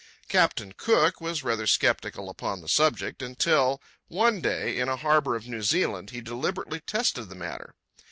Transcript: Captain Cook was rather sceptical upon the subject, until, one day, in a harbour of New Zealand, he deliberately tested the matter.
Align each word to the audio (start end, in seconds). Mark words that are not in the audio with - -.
Captain 0.29 0.71
Cook 0.75 1.21
was 1.21 1.43
rather 1.43 1.67
sceptical 1.67 2.27
upon 2.27 2.59
the 2.61 2.67
subject, 2.67 3.21
until, 3.21 3.79
one 4.07 4.41
day, 4.41 4.79
in 4.79 4.89
a 4.89 4.95
harbour 4.97 5.35
of 5.35 5.47
New 5.47 5.61
Zealand, 5.61 6.09
he 6.09 6.21
deliberately 6.21 6.79
tested 6.79 7.29
the 7.29 7.35
matter. 7.35 7.75